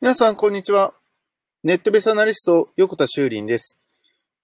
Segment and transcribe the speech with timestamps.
[0.00, 0.94] 皆さん、こんにちは。
[1.64, 3.80] ネットベースアナリスト、横田修林です。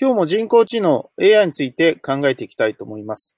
[0.00, 3.36] 今日も人工知能 AI について考えていきたいと思います。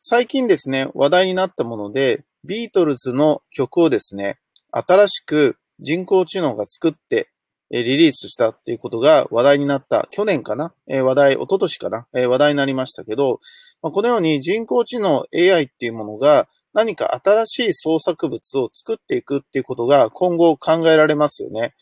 [0.00, 4.38] 最近ですね、話題になったもので、ビートルズの曲をですね、
[4.70, 7.28] 新しく人工知能が作って
[7.70, 10.72] リリースしたっていうことが話題になった、去年かな？
[10.88, 12.06] 話題、一昨年かな？
[12.26, 13.40] 話題になりましたけど、
[13.82, 21.74] このように人工知能 AI っていうものが何か新しい創作物を作っていくっていうことが今後考えられますよね。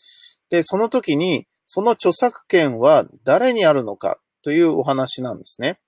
[0.49, 5.79] で、その時に、その著作権は誰にあるのかというお話なんですね。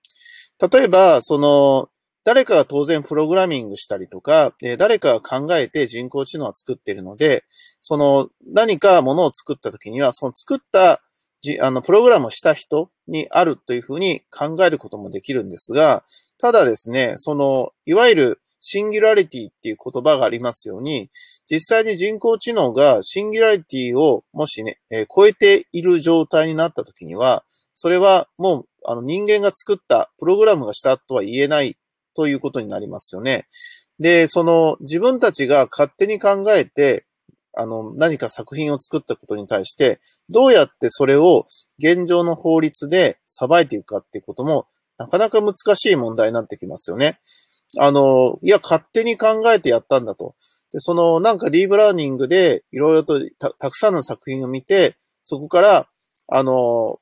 [0.72, 1.88] 例えば、その、
[2.24, 7.44] 誰かが当然プログラミングしたりとか、誰かが考えて人工知能を作っているので、
[7.80, 11.02] その何かものを作った時には、その作った
[11.60, 16.04] あの、プログラムをした人にあるというふうに考えることもできるんですが、
[16.38, 21.10] ただですね、その、いわゆるシンギュラリティっていう言葉がありますように、
[21.50, 31.76] 実際に人工知能がシンギュラリティをもしね、えー、超えている状態になった時には、それはもうあの人間が作ったプログラムがしたとは言えない
[32.14, 33.46] ということになりますよね。
[33.98, 37.06] で、その自分たちが勝手に考えて、
[37.58, 41.46] あの、何か作品を作ったことに対して、どうやってそれを
[41.78, 44.66] 現状の法律で裁いていくかっていうことも、
[44.98, 47.18] なかなか難しい問題になってきますよね。
[47.78, 50.34] あの、いや、勝手に考えてやったんだと。
[50.72, 55.88] で、その、なんかディープラーニングでいろいろとたたくさんの作品を見て、そこから、
[56.28, 57.00] あの、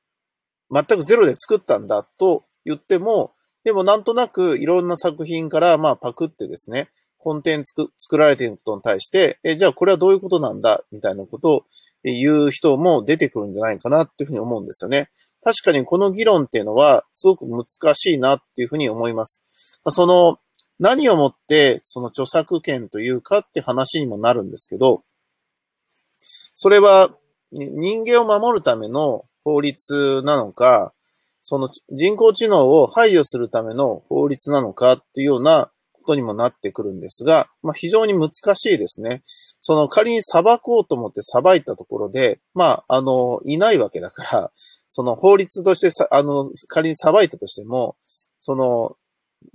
[0.71, 3.33] 全くゼロで作ったんだと言っても、
[3.65, 10.85] でもなんとなくいろんな作品から、まあ、パクってですね、コンテンツ作られていることに対して、え、じゃあこれはどういうことなんだ？
[10.93, 11.65] みたいなことを
[12.03, 15.09] 言う人も出てくるんじゃないかなっていうふうに思うんですよね。
[15.43, 19.43] 確かにこの議論っていうのはすごく難しいなっていうふうに思います。
[19.89, 20.39] その、
[20.79, 25.05] 何をもってその著作権というかって話にもなるんですけど、
[26.55, 27.11] それは
[27.53, 30.93] 人間を守るための法律なのか、
[31.41, 39.23] その人工知能を排除するための法律なのかっていうようなことにもなってくるんですが、まあ、非常に難しいですね。
[39.61, 44.53] その仮に裁こうと思って裁いたところで、まあ、あの、いないわけだから、
[44.89, 47.97] その法律としてさ、あの、仮に裁いたとしても、
[48.41, 48.97] その、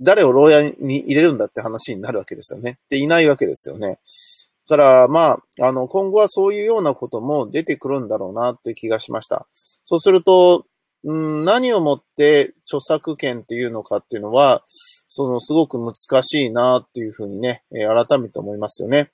[0.00, 2.78] 誰を牢屋に入れるんだって話になるわけですよね。
[2.88, 3.98] で、いないわけですよね。
[4.68, 9.46] だから、まあ、あの、今後はそういうようなことも出てくるんだろうなって気がしました。
[9.84, 10.64] そうすると、
[11.02, 19.10] うん、何をもって著作権っていうのかっていうのは、そのすごく難しいなっていうふうにね、えー、改めて思いますよね。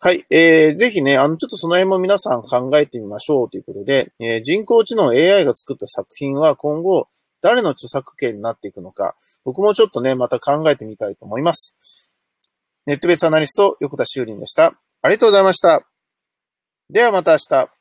[0.00, 0.24] はい。
[0.30, 7.08] えー、ぜひね、あの、ちょっとその辺も皆さん考えてみましょうということで、えー、人工知能 AI が作った作品は今後、
[7.42, 11.74] 誰の著作権になっていくのか、僕もちょっとね、また考えてみたいと思います。
[12.86, 14.74] ネットベースアナリスト、横田修林でした。
[15.02, 15.86] ありがとうございました。
[16.90, 17.79] ではまた明日。